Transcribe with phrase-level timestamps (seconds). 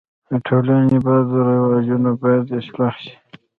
[0.29, 3.13] د ټولني بد رواجونه باید اصلاح سي.